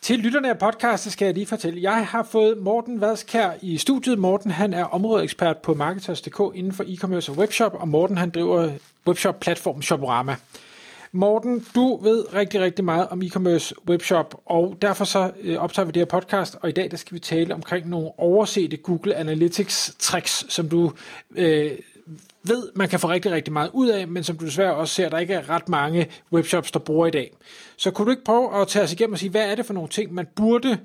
[0.00, 4.18] Til lytterne af podcastet skal jeg lige fortælle, jeg har fået Morten Vadskær i studiet.
[4.18, 8.70] Morten han er områdeekspert på Marketers.dk inden for e-commerce og webshop, og Morten han driver
[9.06, 10.36] webshop-platformen Shoporama.
[11.12, 15.92] Morten, du ved rigtig, rigtig meget om e-commerce webshop, og derfor så øh, optager vi
[15.92, 19.96] det her podcast, og i dag der skal vi tale omkring nogle oversete Google Analytics
[19.98, 20.92] tricks, som du
[21.36, 21.70] øh,
[22.42, 25.08] ved, man kan få rigtig, rigtig meget ud af, men som du desværre også ser,
[25.08, 27.36] der ikke er ret mange webshops, der bruger i dag.
[27.76, 29.74] Så kunne du ikke prøve at tage os igennem og sige, hvad er det for
[29.74, 30.78] nogle ting, man burde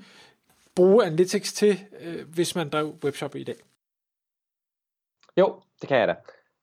[0.76, 3.56] bruge Analytics til, øh, hvis man drev webshop i dag?
[5.38, 6.16] Jo, det kan jeg da.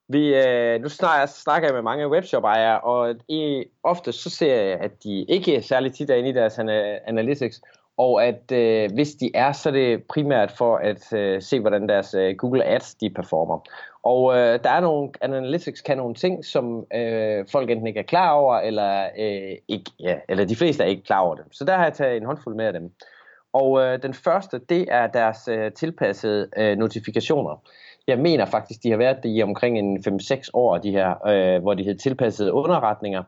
[0.09, 4.79] Vi, øh, nu snakker, snakker jeg med mange webshop-ejere, og i, ofte så ser jeg,
[4.81, 6.59] at de ikke særlig tit er inde i deres
[7.06, 7.61] analytics,
[7.98, 11.88] og at øh, hvis de er, så er det primært for at øh, se, hvordan
[11.88, 13.58] deres øh, Google Ads de performer.
[14.02, 18.04] Og øh, der er nogle, Analytics kan nogle ting, som øh, folk enten ikke er
[18.04, 21.52] klar over, eller, øh, ikke, ja, eller de fleste er ikke klar over dem.
[21.52, 22.92] Så der har jeg taget en håndfuld med af dem.
[23.52, 27.62] Og øh, den første, det er deres øh, tilpassede øh, notifikationer.
[28.06, 31.62] Jeg mener faktisk, de har været det i omkring en 5-6 år, de her, øh,
[31.62, 33.22] hvor de hed tilpassede underretninger.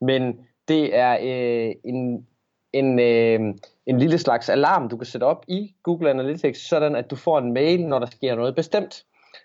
[0.00, 2.26] Men det er øh, en,
[2.72, 3.40] en, øh,
[3.86, 7.38] en lille slags alarm, du kan sætte op i Google Analytics, sådan at du får
[7.38, 9.04] en mail, når der sker noget bestemt.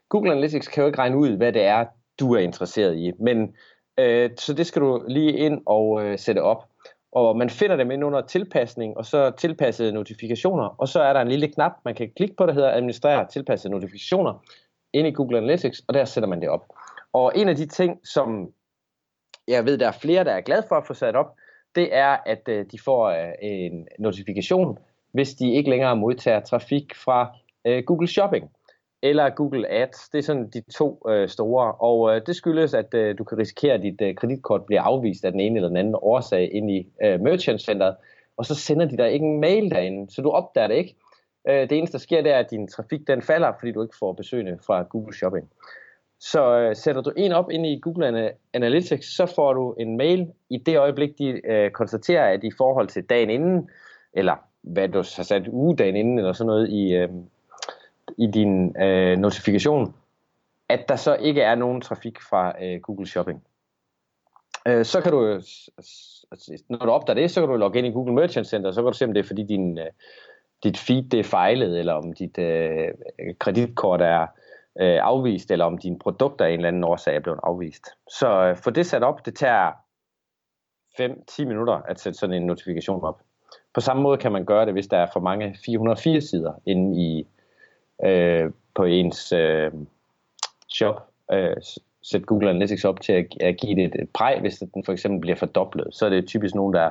[0.09, 1.85] Google Analytics kan jo ikke regne ud, hvad det er,
[2.19, 3.11] du er interesseret i.
[3.19, 3.55] Men
[3.99, 6.65] øh, så det skal du lige ind og øh, sætte op.
[7.11, 10.75] Og man finder dem ind under tilpasning, og så tilpassede notifikationer.
[10.77, 13.73] Og så er der en lille knap, man kan klikke på, der hedder administrere tilpassede
[13.73, 14.43] notifikationer
[14.93, 16.65] ind i Google Analytics, og der sætter man det op.
[17.13, 18.49] Og en af de ting, som
[19.47, 21.35] jeg ved, der er flere, der er glad for at få sat op,
[21.77, 24.77] det er, at øh, de får øh, en notifikation,
[25.11, 28.51] hvis de ikke længere modtager trafik fra øh, Google Shopping
[29.01, 30.09] eller Google Ads.
[30.09, 33.37] Det er sådan de to øh, store, og øh, det skyldes, at øh, du kan
[33.37, 36.71] risikere, at dit øh, kreditkort bliver afvist af den ene eller den anden årsag ind
[36.71, 37.93] i øh, Merchant Center,
[38.37, 40.95] og så sender de dig ikke en mail derinde, så du opdager det ikke.
[41.47, 43.97] Øh, det eneste, der sker, det er, at din trafik den falder, fordi du ikke
[43.99, 45.49] får besøgende fra Google Shopping.
[46.19, 50.27] Så øh, sætter du en op ind i Google Analytics, så får du en mail
[50.49, 53.69] i det øjeblik, de øh, konstaterer, at i forhold til dagen inden,
[54.13, 57.09] eller hvad du har sat ugedagen inden, eller sådan noget i, øh,
[58.17, 59.95] i din øh, notifikation,
[60.69, 63.43] at der så ikke er nogen trafik fra øh, Google Shopping.
[64.67, 65.43] Øh, så kan du, øh,
[66.69, 68.91] når du opdager det, så kan du logge ind i Google Merchant Center, så kan
[68.91, 69.85] du se, om det er fordi din, øh,
[70.63, 72.87] dit feed det er fejlet, eller om dit øh,
[73.39, 74.27] kreditkort er
[74.79, 77.85] øh, afvist, eller om dine produkter af en eller anden årsag er blevet afvist.
[78.11, 79.71] Så øh, få det sat op, det tager
[81.01, 83.21] 5-10 minutter at sætte sådan en notifikation op.
[83.73, 87.01] På samme måde kan man gøre det, hvis der er for mange 404 sider inde
[87.01, 87.27] i
[88.05, 89.71] øh, på ens øh,
[90.69, 91.09] shop.
[91.31, 91.55] Øh,
[92.03, 94.93] sæt Google Analytics op til at, at give det et, et præg, hvis den for
[94.93, 95.87] eksempel bliver fordoblet.
[95.91, 96.89] Så er det typisk nogen, der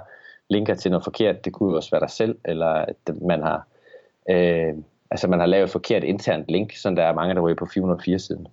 [0.48, 1.44] linker til noget forkert.
[1.44, 3.66] Det kunne jo også være dig selv, eller at man har,
[4.30, 4.75] øh,
[5.11, 7.67] altså man har lavet et forkert internt link, så der er mange, der ryger på
[7.75, 8.47] 404 siden.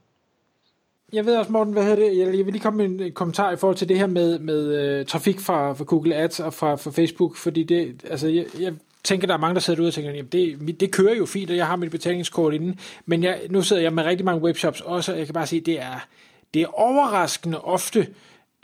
[1.13, 2.17] Jeg ved også, Morten, hvad hedder det?
[2.17, 5.05] Jeg vil lige komme med en kommentar i forhold til det her med, med uh,
[5.05, 9.27] trafik fra, fra Google Ads og fra, fra Facebook, fordi det, altså, jeg, jeg tænker,
[9.27, 11.57] der er mange, der sidder derude og tænker, jamen det, det kører jo fint, og
[11.57, 15.11] jeg har mit betalingskort inden, men jeg, nu sidder jeg med rigtig mange webshops også,
[15.11, 16.07] og jeg kan bare sige, det er,
[16.53, 18.07] det er overraskende ofte,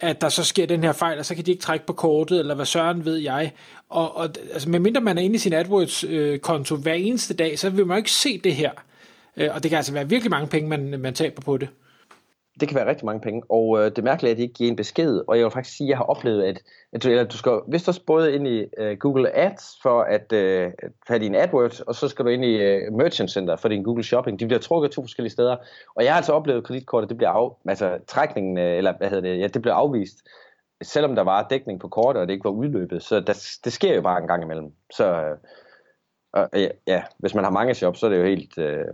[0.01, 2.39] at der så sker den her fejl, og så kan de ikke trække på kortet,
[2.39, 3.51] eller hvad søren ved jeg.
[3.89, 7.85] Og, og altså, medmindre man er inde i sin AdWords-konto hver eneste dag, så vil
[7.85, 8.71] man ikke se det her.
[9.37, 11.69] Øh, og det kan altså være virkelig mange penge, man, man taber på det
[12.59, 14.69] det kan være rigtig mange penge, og øh, det mærkelige er, at de ikke giver
[14.69, 16.61] en besked, og jeg vil faktisk sige, at jeg har oplevet, at,
[16.93, 20.33] at du, eller du skal vist også både ind i øh, Google Ads for at
[20.33, 20.71] øh,
[21.07, 24.03] have din AdWords, og så skal du ind i øh, Merchant Center for din Google
[24.03, 24.39] Shopping.
[24.39, 25.55] De bliver trukket to forskellige steder,
[25.95, 29.09] og jeg har altså oplevet, at kreditkortet, det bliver af, altså trækningen, øh, eller hvad
[29.09, 30.17] hedder det, ja, det bliver afvist,
[30.83, 33.95] selvom der var dækning på kortet, og det ikke var udløbet, så der, det sker
[33.95, 34.71] jo bare en gang imellem.
[34.93, 35.37] Så øh,
[36.33, 38.57] og, ja, ja, hvis man har mange shops, så er det jo helt...
[38.57, 38.85] Øh,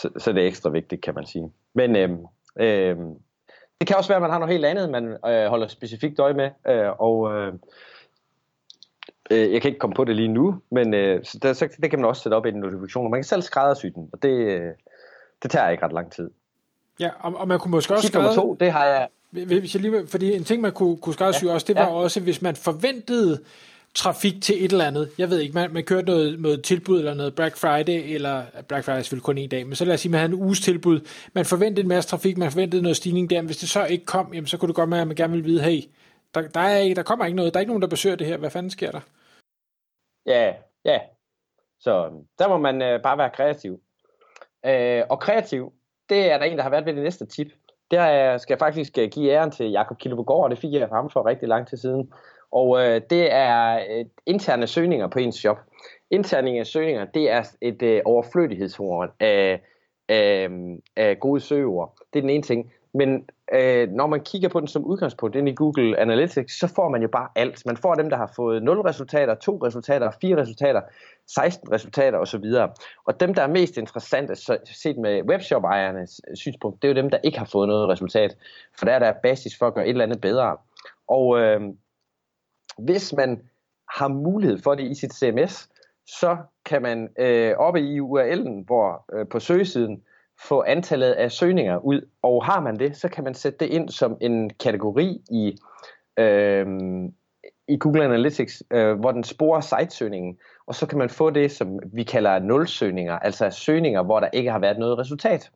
[0.00, 1.52] så, så det er ekstra vigtigt, kan man sige.
[1.74, 2.10] Men øh,
[2.60, 2.96] øh,
[3.80, 6.34] det kan også være, at man har noget helt andet, man øh, holder specifikt øje
[6.34, 7.52] med, øh, og øh,
[9.30, 11.90] øh, jeg kan ikke komme på det lige nu, men øh, så der, så, det
[11.90, 14.30] kan man også sætte op i en notifikation, man kan selv skræddersy den, og det,
[14.30, 14.72] øh,
[15.42, 16.30] det tager ikke ret lang tid.
[17.00, 18.26] Ja, og, og man kunne måske også skrædder...
[18.26, 19.08] nummer to, det har jeg...
[19.30, 21.94] Hvis jeg lige, fordi en ting, man kunne, kunne skræddersy ja, også, det var ja.
[21.94, 23.40] også, hvis man forventede
[23.96, 25.10] trafik til et eller andet.
[25.18, 28.84] Jeg ved ikke, man, man kørte noget, noget tilbud eller noget Black Friday, eller Black
[28.84, 30.60] Friday er selvfølgelig kun en dag, men så lad os sige, man havde en uges
[30.60, 31.00] tilbud.
[31.32, 34.04] Man forventede en masse trafik, man forventede noget stigning der, men hvis det så ikke
[34.04, 35.80] kom, jamen, så kunne det godt være, at man gerne ville vide, hey,
[36.34, 38.36] der, der, er, der kommer ikke noget, der er ikke nogen, der besøger det her,
[38.36, 39.00] hvad fanden sker der?
[40.26, 40.54] Ja,
[40.84, 41.00] ja.
[41.80, 43.80] Så øhm, der må man øh, bare være kreativ.
[44.66, 45.72] Øh, og kreativ,
[46.08, 47.48] det er der en, der har været ved det næste tip.
[47.90, 50.88] Der øh, skal jeg faktisk øh, give æren til Jakob Kildebogård, og det fik jeg
[50.88, 52.12] ham for rigtig lang tid siden.
[52.52, 55.58] Og øh, det er øh, interne søgninger på ens shop.
[56.10, 59.60] Interne søgninger, det er et øh, overflødighedshorn af,
[60.08, 60.48] af,
[60.96, 61.94] af gode søgeord.
[62.12, 62.72] Det er den ene ting.
[62.94, 66.88] Men øh, når man kigger på den som udgangspunkt ind i Google Analytics, så får
[66.88, 67.66] man jo bare alt.
[67.66, 70.80] Man får dem, der har fået 0 resultater, 2 resultater, 4 resultater,
[71.26, 72.44] 16 resultater osv.
[73.04, 74.34] Og dem, der er mest interessante,
[74.64, 78.36] set med webshop-ejernes øh, synspunkt, det er jo dem, der ikke har fået noget resultat.
[78.78, 80.56] For der er der basis for at gøre et eller andet bedre.
[81.08, 81.60] Og øh,
[82.78, 83.42] hvis man
[83.98, 85.68] har mulighed for det i sit CMS,
[86.06, 90.02] så kan man øh, oppe i URL'en, hvor øh, på søgesiden,
[90.48, 92.08] få antallet af søgninger ud.
[92.22, 95.58] Og har man det, så kan man sætte det ind som en kategori i,
[96.16, 96.66] øh,
[97.68, 100.38] i Google Analytics, øh, hvor den sporer sitesøgningen.
[100.66, 104.50] Og så kan man få det, som vi kalder nulsøgninger, altså søgninger, hvor der ikke
[104.50, 105.50] har været noget resultat.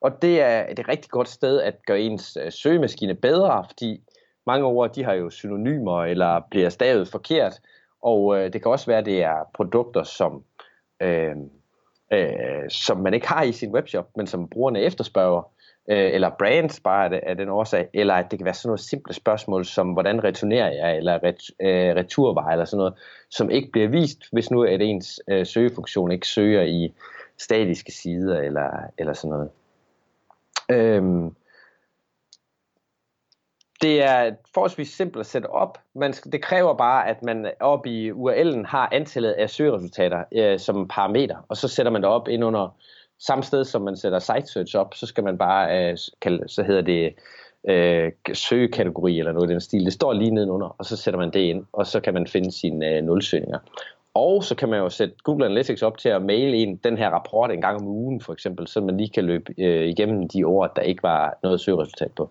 [0.00, 4.02] Og det er et rigtig godt sted at gøre ens øh, søgemaskine bedre, fordi
[4.46, 7.60] mange ord de har jo synonymer eller bliver stavet forkert.
[8.02, 10.44] Og øh, det kan også være, at det er produkter, som
[11.00, 11.36] øh,
[12.12, 15.42] øh, som man ikke har i sin webshop, men som brugerne efterspørger,
[15.88, 18.68] øh, eller brands bare af, det, af den årsag, eller at det kan være sådan
[18.68, 22.94] nogle simple spørgsmål, som hvordan returnerer jeg, eller ret, øh, returvej, eller sådan noget,
[23.30, 26.94] som ikke bliver vist, hvis nu at ens øh, søgefunktion ikke søger i
[27.38, 29.50] statiske sider, eller, eller sådan noget.
[30.70, 31.30] Øh,
[33.84, 35.78] det er forholdsvis simpelt at sætte op.
[35.94, 40.88] Man, det kræver bare, at man op i URL'en har antallet af søgeresultater øh, som
[40.88, 42.76] parameter, og så sætter man det op ind under
[43.18, 46.62] samme sted, som man sætter site search op, så skal man bare øh, kalde, så
[46.62, 47.14] hedder det
[47.68, 49.84] øh, søgekategori eller noget i den stil.
[49.84, 52.52] Det står lige nedenunder, og så sætter man det ind, og så kan man finde
[52.52, 53.58] sine øh, nulsøgninger.
[54.14, 57.10] Og så kan man jo sætte Google Analytics op til at maile ind den her
[57.10, 60.44] rapport en gang om ugen, for eksempel, så man lige kan løbe øh, igennem de
[60.44, 62.30] ord, der ikke var noget søgeresultat på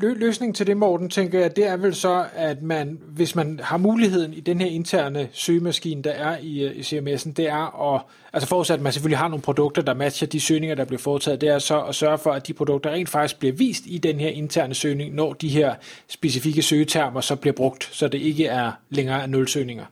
[0.00, 3.76] løsningen til det, Morten, tænker jeg, det er vel så, at man, hvis man har
[3.76, 8.02] muligheden i den her interne søgemaskine, der er i, øh, i CMS'en, det er at,
[8.32, 11.40] altså forudsat, at man selvfølgelig har nogle produkter, der matcher de søgninger, der bliver foretaget,
[11.40, 14.20] det er så at sørge for, at de produkter rent faktisk bliver vist i den
[14.20, 15.74] her interne søgning, når de her
[16.08, 19.84] specifikke søgetermer så bliver brugt, så det ikke er længere nul nulsøgninger.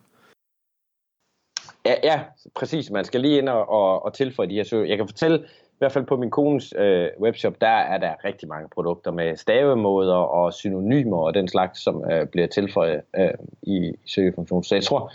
[1.84, 2.20] Ja, ja,
[2.54, 2.90] præcis.
[2.90, 4.88] Man skal lige ind og, og, og tilføje de her søg.
[4.88, 5.44] Jeg kan fortælle,
[5.80, 10.14] hvert fald på min kones øh, webshop, der er der rigtig mange produkter med stavemåder
[10.14, 13.30] og synonymer og den slags, som øh, bliver tilføjet øh,
[13.62, 14.64] i søgefunktionen.
[14.64, 15.12] Så jeg tror,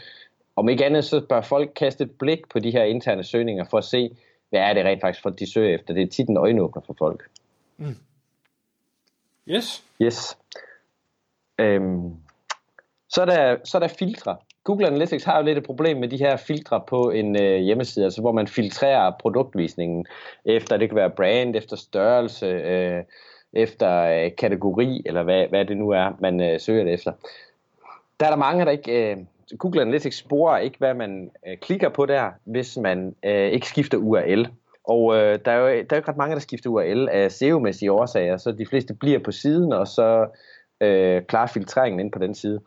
[0.56, 3.78] om ikke andet, så bør folk kaste et blik på de her interne søgninger for
[3.78, 4.16] at se,
[4.50, 5.94] hvad er det rent faktisk, for de søger efter.
[5.94, 7.24] Det er tit en øjenåbner for folk.
[7.78, 7.98] Mm.
[9.48, 9.84] Yes.
[10.02, 10.38] Yes.
[11.60, 12.14] Øhm,
[13.10, 14.38] så, er der, så er der filtre.
[14.66, 18.06] Google Analytics har jo lidt et problem med de her filtre på en øh, hjemmeside,
[18.06, 20.06] altså hvor man filtrerer produktvisningen
[20.46, 23.04] efter, det kan være brand, efter størrelse, øh,
[23.54, 27.12] efter øh, kategori, eller hvad, hvad det nu er, man øh, søger det efter.
[28.20, 29.12] Der er der mange, der ikke...
[29.12, 29.18] Øh,
[29.58, 33.98] Google Analytics sporer ikke, hvad man øh, klikker på der, hvis man øh, ikke skifter
[33.98, 34.48] URL.
[34.84, 37.32] Og øh, der, er jo, der er jo ikke ret mange, der skifter URL af
[37.32, 40.28] SEO-mæssige årsager, så de fleste bliver på siden, og så
[40.82, 42.62] øh, klare filtreringen ind på den side.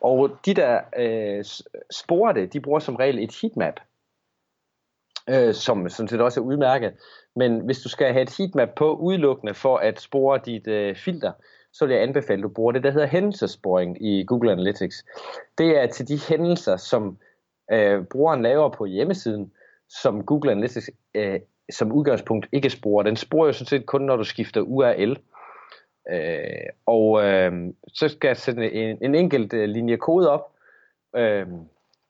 [0.00, 1.44] Og de der øh,
[1.92, 3.80] sporer det, de bruger som regel et heatmap,
[5.28, 6.92] øh, som sådan set også er udmærket.
[7.36, 11.32] Men hvis du skal have et heatmap på udelukkende for at spore dit øh, filter,
[11.72, 15.04] så vil jeg anbefale, at du bruger det, der hedder hændelsesporing i Google Analytics.
[15.58, 17.18] Det er til de hændelser, som
[17.72, 19.52] øh, brugeren laver på hjemmesiden,
[19.88, 21.40] som Google Analytics øh,
[21.70, 23.02] som udgangspunkt ikke sporer.
[23.02, 25.16] Den sporer jo sådan set kun, når du skifter URL.
[26.10, 27.52] Øh, og øh,
[27.88, 30.52] så skal jeg sætte en, en enkelt øh, linje kode op
[31.16, 31.46] øh,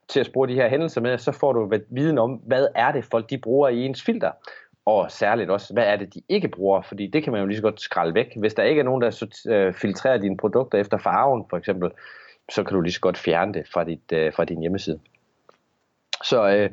[0.07, 3.05] til at spore de her hændelser med, så får du viden om, hvad er det
[3.05, 4.31] folk de bruger i ens filter,
[4.85, 7.57] og særligt også, hvad er det de ikke bruger, fordi det kan man jo lige
[7.57, 8.37] så godt skralde væk.
[8.37, 11.91] Hvis der ikke er nogen, der øh, filtrerer dine produkter efter farven, for eksempel,
[12.51, 14.99] så kan du lige så godt fjerne det fra, dit, øh, fra din hjemmeside.
[16.23, 16.69] Så øh,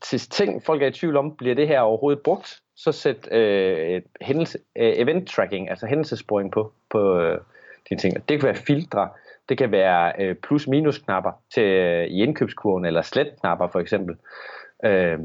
[0.00, 4.02] til ting, folk er i tvivl om, bliver det her overhovedet brugt, så sæt øh,
[4.20, 7.40] hændelse, øh, event tracking, altså hændelsesporing på, på øh,
[7.88, 8.28] dine ting.
[8.28, 9.08] Det kan være filtre,
[9.48, 14.16] det kan være øh, plus-minus knapper til, øh, i indkøbskurven, eller slet knapper for eksempel,
[14.84, 15.18] øh,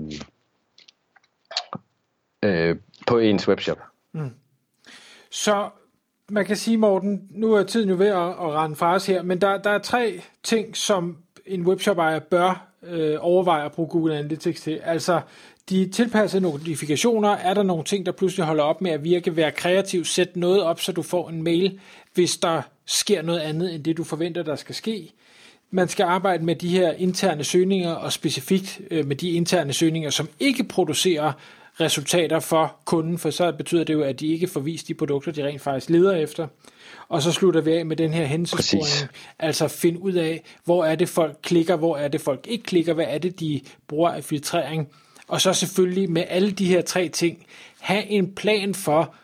[2.44, 2.76] øh,
[3.08, 3.80] på ens webshop.
[4.12, 4.32] Mm.
[5.30, 5.70] Så
[6.30, 9.22] man kan sige, Morten, nu er tiden jo ved at, at rende fra os her,
[9.22, 13.90] men der, der er tre ting, som en webshop ejer bør øh, overveje at bruge
[13.90, 14.80] Google Analytics til.
[14.84, 15.22] Altså,
[15.70, 19.52] de tilpassede notifikationer, er der nogle ting, der pludselig holder op med at virke, være
[19.52, 21.80] kreativ, sæt noget op, så du får en mail,
[22.14, 25.14] hvis der sker noget andet, end det du forventer, der skal ske.
[25.72, 30.10] Man skal arbejde med de her interne søgninger, og specifikt øh, med de interne søgninger,
[30.10, 31.32] som ikke producerer
[31.80, 35.32] resultater for kunden, for så betyder det jo, at de ikke får vist de produkter,
[35.32, 36.48] de rent faktisk leder efter.
[37.10, 40.96] Og så slutter vi af med den her hændelsesporing, altså find ud af, hvor er
[40.96, 44.24] det folk klikker, hvor er det folk ikke klikker, hvad er det de bruger af
[44.24, 44.90] filtrering,
[45.28, 47.46] og så selvfølgelig med alle de her tre ting,
[47.80, 49.16] have en plan for,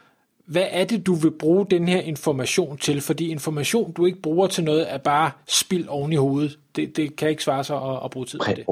[0.46, 3.02] hvad er det, du vil bruge den her information til?
[3.02, 6.60] Fordi information, du ikke bruger til noget, er bare spild oven i hovedet.
[6.76, 8.66] Det, det kan ikke svare sig at, at bruge tid på det.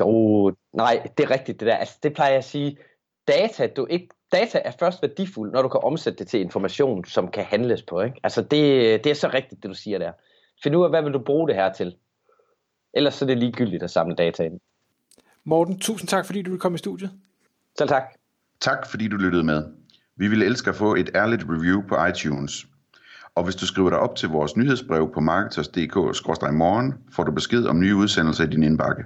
[0.00, 1.76] Oh, nej, det er rigtigt det der.
[1.76, 2.76] Altså, det plejer jeg at sige.
[3.28, 7.28] Data, du ikke, data er først værdifuld, når du kan omsætte det til information, som
[7.28, 8.00] kan handles på.
[8.00, 8.20] Ikke?
[8.22, 10.12] Altså, det, det er så rigtigt, det du siger der.
[10.62, 11.96] Find ud af, hvad vil du bruge det her til?
[12.94, 14.60] Ellers så er det ligegyldigt at samle data ind.
[15.44, 17.10] Morten, tusind tak, fordi du vil komme i studiet.
[17.78, 18.02] Selv tak.
[18.60, 19.64] Tak, fordi du lyttede med.
[20.16, 22.66] Vi ville elske at få et ærligt review på iTunes.
[23.34, 27.80] Og hvis du skriver dig op til vores nyhedsbrev på marketers.dk-morgen, får du besked om
[27.80, 29.04] nye udsendelser i din indbakke.